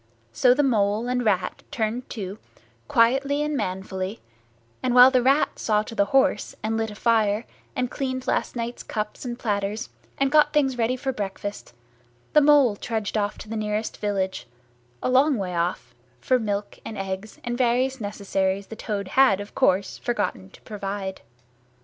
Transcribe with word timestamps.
So 0.33 0.55
the 0.55 0.63
Mole 0.63 1.07
and 1.07 1.23
Rat 1.23 1.61
turned 1.69 2.09
to, 2.09 2.39
quietly 2.87 3.43
and 3.43 3.55
manfully, 3.55 4.19
and 4.81 4.95
while 4.95 5.11
the 5.11 5.21
Rat 5.21 5.59
saw 5.59 5.83
to 5.83 5.93
the 5.93 6.05
horse, 6.05 6.55
and 6.63 6.75
lit 6.75 6.89
a 6.89 6.95
fire, 6.95 7.45
and 7.75 7.91
cleaned 7.91 8.25
last 8.25 8.55
night's 8.55 8.81
cups 8.81 9.25
and 9.25 9.37
platters, 9.37 9.89
and 10.17 10.31
got 10.31 10.53
things 10.53 10.75
ready 10.75 10.95
for 10.95 11.13
breakfast, 11.13 11.73
the 12.33 12.41
Mole 12.41 12.75
trudged 12.77 13.15
off 13.15 13.37
to 13.37 13.47
the 13.47 13.55
nearest 13.55 13.97
village, 13.97 14.47
a 15.03 15.09
long 15.11 15.37
way 15.37 15.53
off, 15.53 15.93
for 16.19 16.39
milk 16.39 16.79
and 16.83 16.97
eggs 16.97 17.39
and 17.43 17.55
various 17.55 18.01
necessaries 18.01 18.65
the 18.65 18.75
Toad 18.75 19.09
had, 19.09 19.39
of 19.39 19.53
course, 19.53 19.99
forgotten 19.99 20.49
to 20.49 20.61
provide. 20.63 21.21